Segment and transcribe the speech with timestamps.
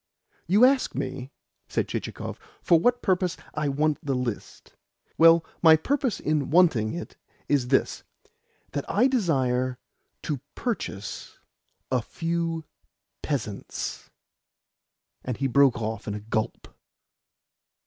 [0.47, 1.31] "You ask me,"
[1.67, 4.73] said Chichikov, "for what purpose I want the list.
[5.15, 8.01] Well, my purpose in wanting it is this
[8.71, 9.77] that I desire
[10.23, 11.37] to purchase
[11.91, 12.65] a few
[13.21, 14.09] peasants."
[15.23, 16.75] And he broke off in a gulp.